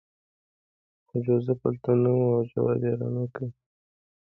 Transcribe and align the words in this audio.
خو 1.07 1.15
جوزف 1.25 1.59
هلته 1.65 1.91
نه 2.03 2.11
و 2.17 2.21
او 2.35 2.47
ځواب 2.51 2.79
یې 2.87 2.93
رانکړ 2.99 3.45